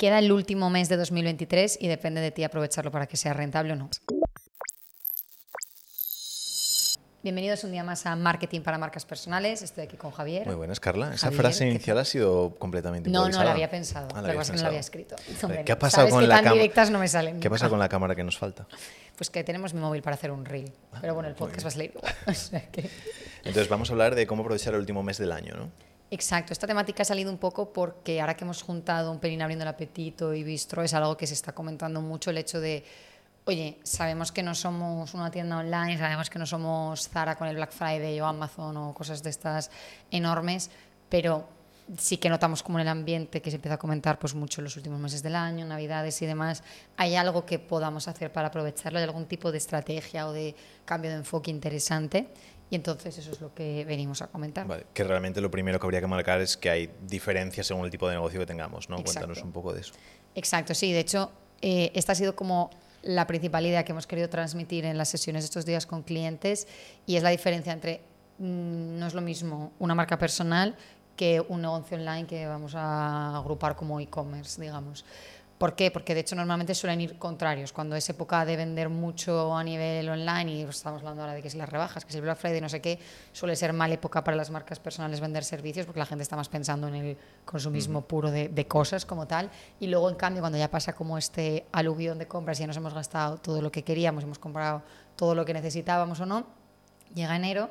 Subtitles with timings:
[0.00, 3.74] Queda el último mes de 2023 y depende de ti aprovecharlo para que sea rentable
[3.74, 3.90] o no.
[7.22, 9.60] Bienvenidos un día más a Marketing para Marcas Personales.
[9.60, 10.46] Estoy aquí con Javier.
[10.46, 11.12] Muy buenas, Carla.
[11.12, 13.42] Esa frase inicial ha sido completamente No, improvisada.
[13.42, 14.08] no la había pensado.
[14.14, 15.16] Ah, lo la que pasa es que no la había escrito.
[15.42, 16.62] Hombre, ¿Qué ha pasado con que la tan cámara?
[16.62, 17.38] directas no me salen.
[17.38, 18.66] ¿Qué pasa con la cámara que nos falta?
[19.18, 20.72] Pues que tenemos mi móvil para hacer un reel.
[21.02, 21.92] Pero bueno, el podcast va a salir
[23.44, 25.89] Entonces vamos a hablar de cómo aprovechar el último mes del año, ¿no?
[26.12, 29.62] Exacto, esta temática ha salido un poco porque ahora que hemos juntado un pelín abriendo
[29.62, 32.84] el apetito y bistro, es algo que se está comentando mucho el hecho de,
[33.44, 37.54] oye, sabemos que no somos una tienda online, sabemos que no somos Zara con el
[37.54, 39.70] Black Friday o Amazon o cosas de estas
[40.10, 40.68] enormes,
[41.08, 41.48] pero
[41.96, 44.64] sí que notamos como en el ambiente que se empieza a comentar pues mucho en
[44.64, 46.64] los últimos meses del año, navidades y demás,
[46.96, 51.12] hay algo que podamos hacer para aprovecharlo, hay algún tipo de estrategia o de cambio
[51.12, 52.26] de enfoque interesante
[52.70, 54.66] y entonces eso es lo que venimos a comentar.
[54.66, 57.90] Vale, que realmente lo primero que habría que marcar es que hay diferencias según el
[57.90, 58.96] tipo de negocio que tengamos, ¿no?
[58.96, 59.26] Exacto.
[59.26, 59.92] Cuéntanos un poco de eso.
[60.36, 60.92] Exacto, sí.
[60.92, 62.70] De hecho, eh, esta ha sido como
[63.02, 66.68] la principal idea que hemos querido transmitir en las sesiones estos días con clientes
[67.06, 68.02] y es la diferencia entre,
[68.38, 70.76] mm, no es lo mismo una marca personal
[71.16, 75.04] que un negocio online que vamos a agrupar como e-commerce, digamos.
[75.60, 75.90] ¿Por qué?
[75.90, 77.70] Porque de hecho normalmente suelen ir contrarios.
[77.70, 81.50] Cuando es época de vender mucho a nivel online y estamos hablando ahora de que
[81.50, 82.98] si las rebajas, que si el Black Friday, no sé qué,
[83.34, 86.48] suele ser mala época para las marcas personales vender servicios porque la gente está más
[86.48, 89.50] pensando en el consumismo puro de, de cosas como tal.
[89.80, 92.78] Y luego, en cambio, cuando ya pasa como este aluvión de compras y ya nos
[92.78, 94.80] hemos gastado todo lo que queríamos, hemos comprado
[95.14, 96.46] todo lo que necesitábamos o no,
[97.14, 97.68] llega enero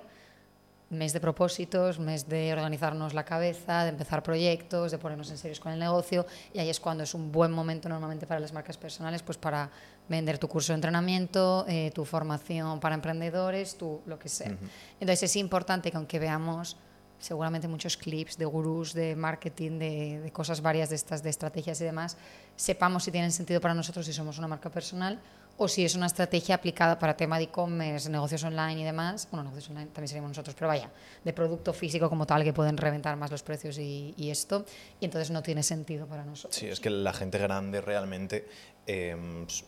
[0.90, 5.60] mes de propósitos, mes de organizarnos la cabeza, de empezar proyectos, de ponernos en serios
[5.60, 8.78] con el negocio y ahí es cuando es un buen momento normalmente para las marcas
[8.78, 9.70] personales pues para
[10.08, 14.58] vender tu curso de entrenamiento, eh, tu formación para emprendedores, tu lo que sea.
[15.00, 16.78] Entonces es importante que aunque veamos
[17.20, 21.84] seguramente muchos clips de gurús de marketing, de, cosas varias de estas, de estrategias y
[21.84, 22.18] demás,
[22.56, 25.20] sepamos si tienen sentido para nosotros si somos una marca personal
[25.58, 29.28] o si es una estrategia aplicada para tema de e-commerce, negocios online y demás.
[29.30, 30.90] Bueno, negocios online también seríamos nosotros, pero vaya,
[31.22, 34.66] de producto físico como tal que pueden reventar más los precios y, y esto,
[35.02, 36.56] y entonces no tiene sentido para nosotros.
[36.56, 38.48] Sí, es que la gente grande realmente,
[38.92, 39.16] eh,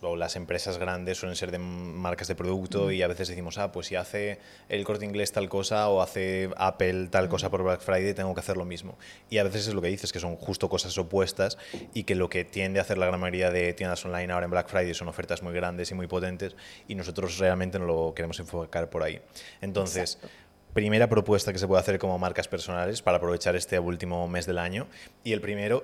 [0.01, 3.71] o las empresas grandes suelen ser de marcas de producto y a veces decimos, ah,
[3.71, 7.81] pues si hace el corte inglés tal cosa o hace Apple tal cosa por Black
[7.81, 8.97] Friday, tengo que hacer lo mismo.
[9.29, 11.59] Y a veces es lo que dices, que son justo cosas opuestas
[11.93, 14.51] y que lo que tiende a hacer la gran mayoría de tiendas online ahora en
[14.51, 16.55] Black Friday son ofertas muy grandes y muy potentes
[16.87, 19.21] y nosotros realmente no lo queremos enfocar por ahí.
[19.61, 20.15] Entonces...
[20.15, 20.41] Exacto.
[20.73, 24.57] Primera propuesta que se puede hacer como marcas personales para aprovechar este último mes del
[24.57, 24.87] año.
[25.21, 25.83] Y el primero,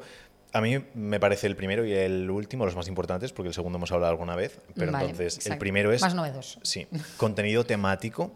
[0.53, 3.77] a mí me parece el primero y el último los más importantes, porque el segundo
[3.77, 4.59] hemos hablado alguna vez.
[4.75, 6.01] Pero Vale, entonces, el primero es.
[6.01, 6.59] Más novedoso.
[6.63, 6.87] Sí,
[7.17, 8.31] contenido temático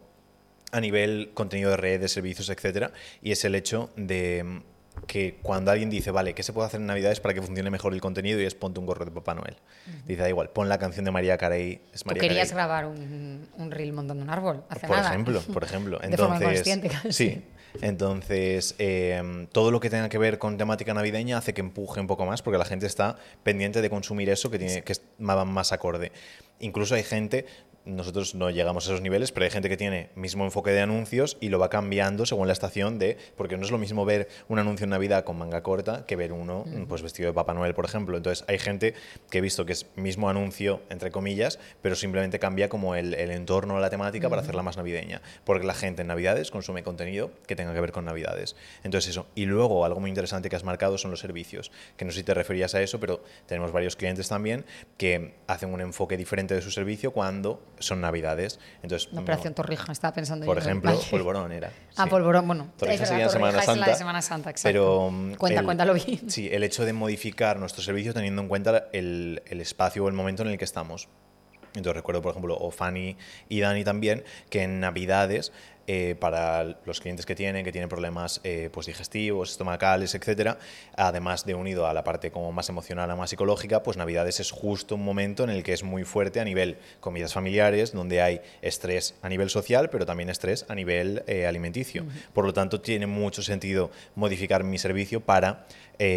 [0.71, 2.91] a nivel contenido de redes, servicios, etcétera.
[3.21, 4.59] Y es el hecho de mm,
[5.07, 7.93] que cuando alguien dice, vale, ¿qué se puede hacer en Navidades para que funcione mejor
[7.93, 8.39] el contenido?
[8.39, 9.57] Y es ponte un gorro de Papá Noel.
[10.05, 11.81] Dice, da igual, pon la canción de María Carey.
[11.93, 12.65] Es Tú María querías Carey.
[12.65, 15.09] grabar un, un reel montando un árbol hace por nada.
[15.09, 15.99] ejemplo, por ejemplo.
[15.99, 17.13] De forma Entonces, casi.
[17.13, 17.43] Sí.
[17.81, 22.07] Entonces, eh, todo lo que tenga que ver con temática navideña hace que empuje un
[22.07, 25.45] poco más porque la gente está pendiente de consumir eso que, tiene, que es más,
[25.45, 26.11] más acorde.
[26.59, 27.45] Incluso hay gente,
[27.85, 31.37] nosotros no llegamos a esos niveles, pero hay gente que tiene mismo enfoque de anuncios
[31.39, 34.59] y lo va cambiando según la estación de, porque no es lo mismo ver un
[34.59, 37.85] anuncio en Navidad con manga corta que ver uno pues vestido de Papá Noel, por
[37.85, 38.17] ejemplo.
[38.17, 38.93] Entonces hay gente
[39.29, 43.31] que he visto que es mismo anuncio, entre comillas, pero simplemente cambia como el, el
[43.31, 45.21] entorno, la temática para hacerla más navideña.
[45.43, 48.55] Porque la gente en Navidades consume contenido que tenga que ver con Navidades.
[48.83, 49.27] Entonces eso.
[49.35, 52.23] Y luego algo muy interesante que has marcado son los servicios, que no sé si
[52.23, 54.65] te referías a eso, pero tenemos varios clientes también
[54.97, 58.59] que hacen un enfoque diferente de su servicio cuando son Navidades.
[58.83, 60.61] Entonces, no- operación Torrija, estaba pensando por yo.
[60.63, 61.03] ejemplo, Vale.
[61.09, 61.71] polvorón era.
[61.97, 62.09] Ah, sí.
[62.09, 62.67] polvorón, bueno.
[62.77, 63.91] Torrija es sería Semana Torrija es la Santa.
[63.91, 64.69] de Semana Santa, exacto.
[64.69, 66.29] Pero Cuenta, el- cuéntalo bien.
[66.29, 70.13] Sí, el hecho de modificar nuestro servicio teniendo en cuenta el, el espacio o el
[70.13, 71.09] momento en el que estamos.
[71.73, 73.15] Entonces recuerdo, por ejemplo, o Fanny
[73.47, 75.53] y Dani también, que en Navidades,
[75.93, 80.57] eh, para los clientes que tienen, que tienen problemas eh, pues digestivos, estomacales, etcétera,
[80.95, 84.51] además de unido a la parte como más emocional o más psicológica, pues Navidades es
[84.51, 88.39] justo un momento en el que es muy fuerte a nivel comidas familiares, donde hay
[88.61, 92.05] estrés a nivel social, pero también estrés a nivel eh, alimenticio.
[92.31, 95.67] Por lo tanto, tiene mucho sentido modificar mi servicio para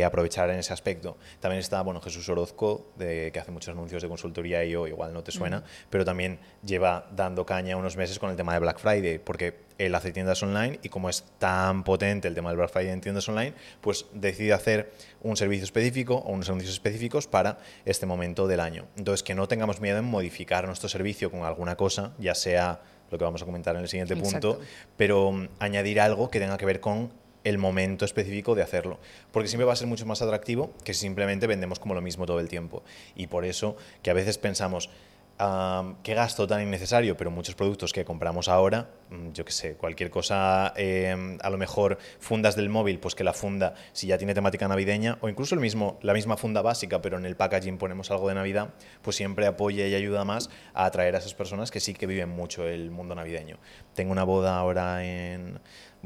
[0.07, 1.19] aprovechar en ese aspecto.
[1.41, 5.13] También está bueno, Jesús Orozco, de, que hace muchos anuncios de consultoría y yo, igual
[5.13, 8.79] no te suena, pero también lleva dando caña unos meses con el tema de Black
[8.79, 12.71] Friday, porque él hace tiendas online y como es tan potente el tema del Black
[12.71, 17.59] Friday en tiendas online, pues decide hacer un servicio específico o unos anuncios específicos para
[17.85, 18.87] este momento del año.
[18.97, 22.81] Entonces, que no tengamos miedo en modificar nuestro servicio con alguna cosa, ya sea
[23.11, 24.61] lo que vamos a comentar en el siguiente punto,
[24.97, 27.13] pero mm, añadir algo que tenga que ver con
[27.45, 28.99] el momento específico de hacerlo.
[29.31, 32.27] Porque siempre va a ser mucho más atractivo que si simplemente vendemos como lo mismo
[32.27, 32.83] todo el tiempo.
[33.15, 34.89] Y por eso que a veces pensamos,
[35.37, 40.11] qué gasto tan innecesario, pero muchos productos que compramos ahora, mm, yo qué sé, cualquier
[40.11, 44.35] cosa, em, a lo mejor fundas del móvil, pues que la funda, si ya tiene
[44.35, 48.11] temática navideña, o incluso el mismo, la misma funda básica, pero en el packaging ponemos
[48.11, 51.81] algo de Navidad, pues siempre apoya y ayuda más a atraer a esas personas que
[51.81, 53.59] sí que viven mucho el mundo navideño.
[53.95, 55.59] Tengo una boda ahora en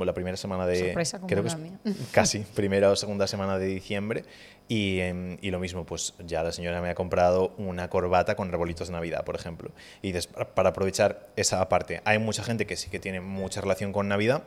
[0.07, 0.79] la primera semana de...
[0.79, 1.79] Sorpresa como creo que la mía.
[2.13, 4.25] casi, primera o segunda semana de diciembre.
[4.69, 8.51] Y, em, y, lo mismo, pues ya la señora me ha comprado una corbata con
[8.51, 9.71] rebolitos de Navidad, por ejemplo.
[10.03, 10.13] Y
[10.55, 14.45] para aprovechar esa parte, hay mucha gente que sí que tiene mucha relación con Navidad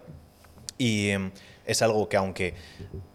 [0.81, 1.31] y em,
[1.67, 2.55] es algo que aunque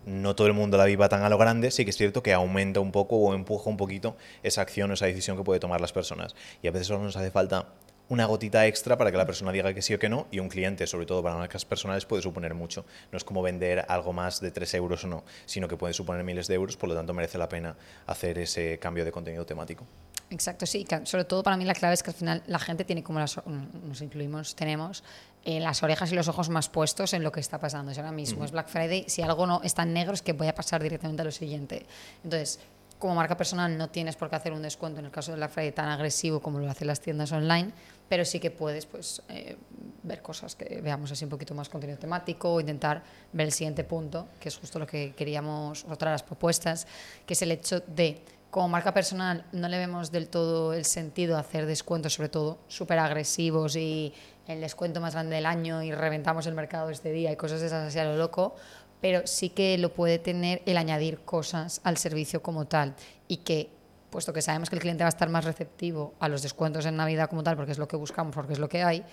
[0.04, 2.32] no todo el mundo la viva tan a lo grande, sí que es cierto que
[2.32, 5.80] aumenta un poco o empuja un poquito esa acción o esa decisión que puede tomar
[5.80, 6.36] las personas.
[6.62, 7.66] Y a veces solo nos hace falta
[8.08, 10.48] una gotita extra para que la persona diga que sí o que no y un
[10.48, 12.84] cliente, sobre todo para marcas personales, puede suponer mucho.
[13.10, 16.22] No es como vender algo más de 3 euros o no, sino que puede suponer
[16.24, 17.76] miles de euros, por lo tanto merece la pena
[18.06, 19.84] hacer ese cambio de contenido temático.
[20.30, 23.02] Exacto, sí, sobre todo para mí la clave es que al final la gente tiene
[23.02, 25.04] como las, nos incluimos, tenemos
[25.44, 27.94] eh, las orejas y los ojos más puestos en lo que está pasando.
[27.94, 30.48] Si ahora mismo es Black Friday, si algo no está en negro es que voy
[30.48, 31.86] a pasar directamente a lo siguiente.
[32.24, 32.58] Entonces,
[32.98, 35.50] como marca personal no tienes por qué hacer un descuento en el caso de Black
[35.50, 37.70] Friday tan agresivo como lo hacen las tiendas online,
[38.08, 39.56] pero sí que puedes pues, eh,
[40.02, 43.02] ver cosas que veamos así un poquito más contenido temático o intentar
[43.32, 46.86] ver el siguiente punto, que es justo lo que queríamos, otra de las propuestas,
[47.26, 51.36] que es el hecho de, como marca personal, no le vemos del todo el sentido
[51.36, 54.14] hacer descuentos, sobre todo súper agresivos y
[54.46, 57.66] el descuento más grande del año y reventamos el mercado este día y cosas de
[57.66, 58.54] esas así a lo loco,
[59.00, 62.94] pero sí que lo puede tener el añadir cosas al servicio como tal
[63.28, 63.70] y que
[64.10, 66.96] puesto que sabemos que el cliente va a estar más receptivo a los descuentos en
[66.96, 69.04] Navidad como tal, porque es lo que buscamos, porque es lo que hay,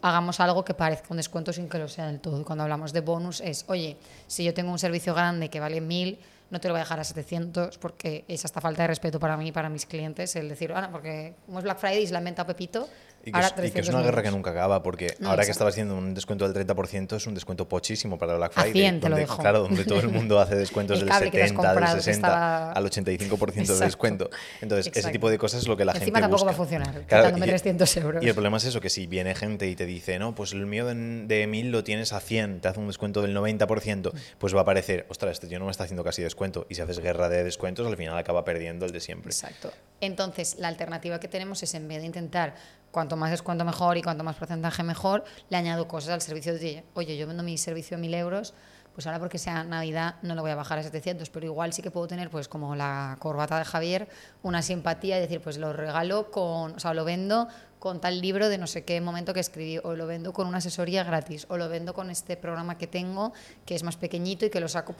[0.00, 2.40] hagamos algo que parezca un descuento sin que lo sea del todo.
[2.40, 3.96] Y cuando hablamos de bonus es, oye,
[4.26, 6.18] si yo tengo un servicio grande que vale 1000,
[6.50, 9.36] no te lo voy a dejar a 700 porque es hasta falta de respeto para
[9.36, 12.12] mí y para mis clientes el decir, ah, porque como es Black Friday y se
[12.12, 12.88] la inventa Pepito,
[13.24, 13.30] y
[13.70, 16.66] que, es, una guerra que nunca acaba, porque ahora que estaba haciendo un descuento del
[16.66, 18.98] 30% es un descuento pochísimo para Black Friday.
[18.98, 23.84] donde, Claro, donde todo el mundo hace descuentos del 70, del 60 al 85% de
[23.84, 24.30] descuento.
[24.60, 27.02] Entonces, ese tipo de cosas es lo que la Encima gente tampoco va a funcionar,
[27.06, 28.24] claro, y, 300 euros.
[28.24, 30.66] Y el problema es eso, que si viene gente y te dice, no, pues el
[30.66, 34.54] mío de, de 1000 lo tienes a 100, te hace un descuento del 90%, pues
[34.54, 36.66] va a parecer, ostras, este tío no me está haciendo casi descuento.
[36.68, 39.30] Y si haces guerra de descuentos, al final acaba perdiendo el de siempre.
[39.30, 39.72] Exacto.
[40.00, 42.54] Entonces, la alternativa que tenemos es en vez de intentar
[42.92, 46.84] cuanto más descuento mejor y cuanto más porcentaje mejor, le añado cosas al servicio de,
[46.94, 48.54] oye, yo vendo mi servicio a 1000 euros,
[48.94, 51.82] pues ahora porque sea Navidad no lo voy a bajar a 700, pero igual sí
[51.82, 54.08] que puedo tener, pues como la corbata de Javier,
[54.42, 57.48] una simpatía y decir, pues lo regalo con, o sea, lo vendo
[57.78, 60.58] con tal libro de no sé qué momento que escribí, o lo vendo con una
[60.58, 63.32] asesoría gratis, o lo vendo con este programa que tengo,
[63.64, 64.94] que es más pequeñito y que lo saco.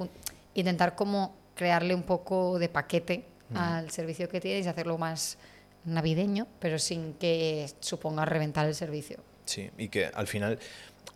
[0.54, 5.36] Intentar como crearle un poco de paquete al servicio que tienes y hacerlo más
[5.84, 9.18] navideño, pero sin que suponga reventar el servicio.
[9.44, 10.58] Sí, y que al final,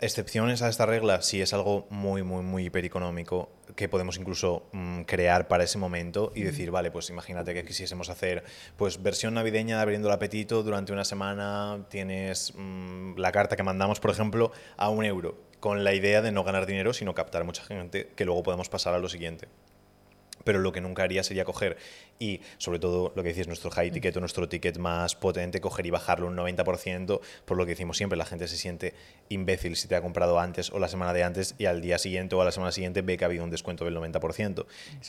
[0.00, 5.02] excepciones a esta regla, si es algo muy, muy, muy hipereconómico, que podemos incluso mm,
[5.02, 8.44] crear para ese momento y decir, vale, pues imagínate que quisiésemos hacer
[8.76, 13.62] pues versión navideña de abriendo el apetito durante una semana, tienes mm, la carta que
[13.62, 17.44] mandamos, por ejemplo, a un euro, con la idea de no ganar dinero, sino captar
[17.44, 19.48] mucha gente que luego podemos pasar a lo siguiente
[20.46, 21.76] pero lo que nunca haría sería coger
[22.20, 25.86] y, sobre todo, lo que decís, nuestro high ticket o nuestro ticket más potente, coger
[25.86, 28.94] y bajarlo un 90%, por lo que decimos siempre, la gente se siente
[29.29, 32.36] imbécil si te ha comprado antes o la semana de antes y al día siguiente
[32.36, 34.67] o a la semana siguiente ve que ha habido un descuento del 90%.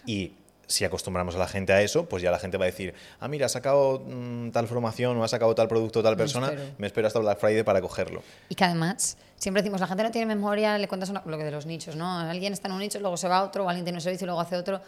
[0.08, 0.32] Y
[0.68, 3.28] si acostumbramos a la gente a eso, pues ya la gente va a decir, ah,
[3.28, 7.08] mira, ha sacado mm, tal formación o ha sacado tal producto tal persona, me espero.
[7.08, 8.22] hasta Black Friday para cogerlo.
[8.50, 11.52] Y que además, siempre decimos, la gente no tiene memoria, le cuentas lo que de
[11.52, 12.20] los nichos, ¿no?
[12.20, 14.26] Alguien está en un nicho, luego se va a otro, o alguien tiene un servicio
[14.26, 14.82] y luego hace otro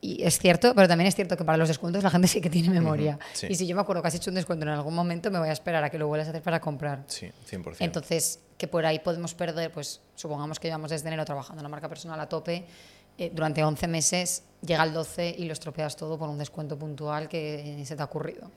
[0.00, 2.50] y es cierto, pero también es cierto que para los descuentos la gente sí que
[2.50, 3.18] tiene memoria.
[3.48, 5.48] Y si yo me acuerdo que has hecho un descuento en algún momento, me voy
[5.48, 7.02] a esperar a que lo vuelvas a hacer para comprar.
[7.08, 7.76] Sí, 100%.
[7.80, 11.68] Entonces, que por ahí podemos perder, pues supongamos que llevamos desde enero trabajando en la
[11.68, 12.64] marca personal a tope,
[13.18, 17.28] eh, durante 11 meses llega el 12 y lo estropeas todo por un descuento puntual
[17.28, 18.50] que se te ha ocurrido.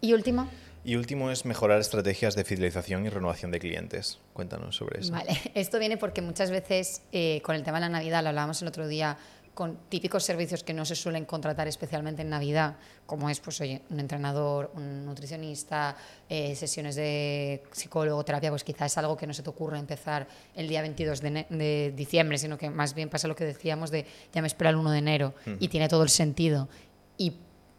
[0.00, 0.48] ¿Y último?
[0.84, 4.20] Y último es mejorar estrategias de fidelización y renovación de clientes.
[4.32, 5.12] Cuéntanos sobre eso.
[5.12, 8.62] Vale, esto viene porque muchas veces eh, con el tema de la Navidad, lo hablábamos
[8.62, 9.18] el otro día,
[9.56, 13.80] con típicos servicios que no se suelen contratar especialmente en Navidad, como es pues, oye,
[13.88, 15.96] un entrenador, un nutricionista,
[16.28, 20.28] eh, sesiones de psicólogo, terapia, pues quizás es algo que no se te ocurre empezar
[20.54, 24.42] el día 22 de, diciembre, sino que más bien pasa lo que decíamos de ya
[24.42, 26.68] me espera el 1 de enero y tiene todo el sentido.
[27.16, 27.32] Y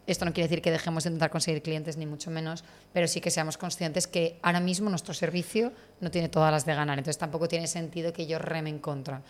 [0.08, 3.20] Esto no quiere decir que dejemos de intentar conseguir clientes, ni mucho menos, pero sí
[3.20, 6.98] que seamos conscientes que ahora mismo nuestro servicio no tiene todas las de ganar.
[6.98, 9.22] Entonces tampoco tiene sentido que yo reme en contra.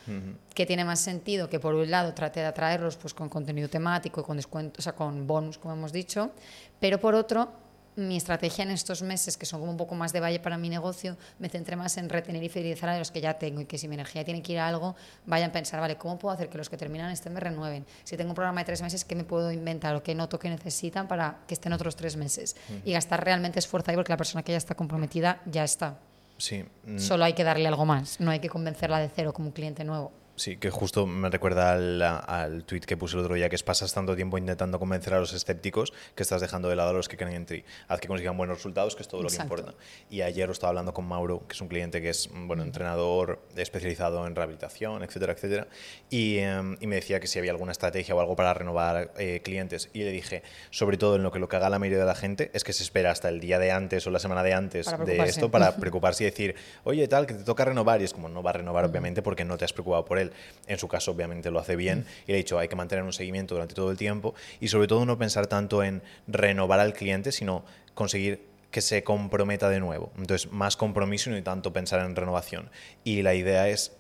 [0.53, 4.24] Que tiene más sentido que por un lado trate de atraerlos pues, con contenido temático,
[4.24, 6.31] con descuentos, o sea, con bonus, como hemos dicho,
[6.79, 7.66] pero por otro
[7.98, 10.70] mi estrategia en estos meses, que son como un poco más de valle para mi
[10.70, 13.77] negocio, me centré más en retener y fidelizar a los que ya tengo y que
[13.77, 16.48] si mi energía tiene que ir a algo, vayan a pensar, vale, ¿cómo puedo hacer
[16.50, 17.86] que los que terminan este me renueven?
[18.04, 20.50] Si tengo un programa de tres meses, ¿qué me puedo inventar o qué noto que
[20.50, 22.56] necesitan para que estén otros tres meses?
[22.86, 25.98] Y gastar realmente esfuerzo ahí porque la persona que ya está comprometida ya está.
[26.38, 26.63] Sí.
[26.86, 27.00] Mm.
[27.00, 29.84] Solo hay que darle algo más, no hay que convencerla de cero como un cliente
[29.84, 30.12] nuevo.
[30.38, 33.63] Sí, que justo me recuerda al, al tweet que puse el otro día, que es
[33.63, 37.10] pasas tanto tiempo intentando convencer a los escépticos que estás dejando de lado a los
[37.10, 37.63] que creen en ti.
[37.88, 39.74] Haz que consigan buenos resultados, que es todo lo que importa.
[40.12, 44.27] Y ayer estaba hablando con Mauro, que es un cliente que es bueno, entrenador especializado
[44.27, 45.67] en rehabilitación, etcétera, etcétera,
[46.12, 49.41] y, em, y me decía que si había alguna estrategia o algo para renovar eh,
[49.44, 49.89] clientes.
[49.91, 52.15] Y le dije, sobre todo en lo que lo que haga la mayoría de la
[52.15, 54.86] gente, es que se espera hasta el día de antes o la semana de antes
[55.03, 56.53] de esto para preocuparse y decir,
[56.84, 58.01] oye, tal, que te toca renovar.
[58.01, 60.26] Y es como, no va a renovar, obviamente, porque no te has preocupado por él
[60.67, 62.05] en su caso, obviamente, lo hace bien.
[62.25, 64.36] Y le he dicho, hay que mantener un seguimiento durante todo el tiempo.
[64.60, 68.41] Y sobre todo, no pensar tanto en renovar al cliente, sino conseguir
[68.72, 70.12] que se comprometa de nuevo.
[70.17, 72.69] Entonces, más compromiso y no tanto pensar en renovación.
[73.03, 73.96] Y la idea es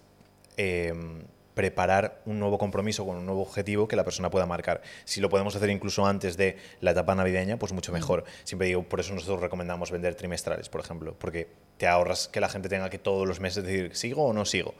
[0.57, 1.23] em,
[1.57, 4.83] preparar un nuevo compromiso con un nuevo objetivo que la persona pueda marcar.
[5.05, 8.25] Si lo podemos hacer incluso antes de la etapa navideña, pues mucho mejor.
[8.43, 12.47] Siempre digo, por eso nosotros recomendamos vender trimestrales, por ejemplo, porque te ahorras que la
[12.47, 14.75] gente tenga que todos los meses decir, ¿sigo o no sigo?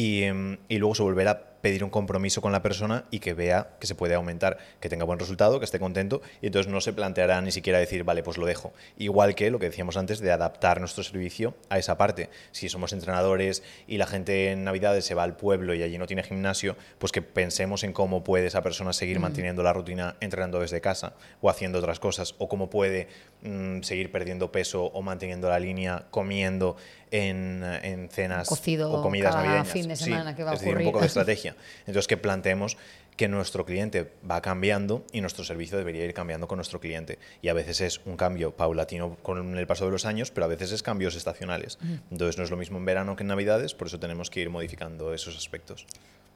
[0.00, 3.70] Y, em, y luego se volverá pedir un compromiso con la persona y que vea
[3.78, 6.92] que se puede aumentar, que tenga buen resultado, que esté contento y entonces no se
[6.92, 8.72] planteará ni siquiera decir, vale, pues lo dejo.
[8.98, 12.30] Igual que lo que decíamos antes de adaptar nuestro servicio a esa parte.
[12.52, 16.06] Si somos entrenadores y la gente en Navidades se va al pueblo y allí no
[16.06, 19.22] tiene gimnasio, pues que pensemos en cómo puede esa persona seguir mm.
[19.22, 23.08] manteniendo la rutina entrenando desde casa o haciendo otras cosas o cómo puede
[23.42, 26.76] mm, seguir perdiendo peso o manteniendo la línea comiendo
[27.10, 29.68] en, en cenas o comidas navideñas.
[29.68, 31.49] Fin de semana que va a es decir, un poco de estrategia.
[31.80, 32.76] Entonces, que planteemos
[33.16, 37.18] que nuestro cliente va cambiando y nuestro servicio debería ir cambiando con nuestro cliente.
[37.42, 40.48] Y a veces es un cambio paulatino con el paso de los años, pero a
[40.48, 41.78] veces es cambios estacionales.
[42.10, 44.48] Entonces no es lo mismo en verano que en Navidades, por eso tenemos que ir
[44.48, 45.86] modificando esos aspectos.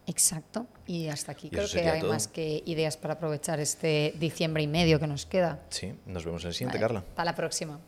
[0.06, 0.66] Exacto.
[0.86, 5.00] Y hasta aquí creo que hay más que ideas para aprovechar este diciembre y medio
[5.00, 5.62] que nos queda.
[5.70, 6.98] Sí, nos vemos en el siguiente, Carla.
[6.98, 7.80] Hasta la próxima.